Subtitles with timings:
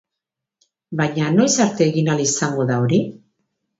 [1.01, 3.03] Baina, noiz arte egin ahal izango da hori?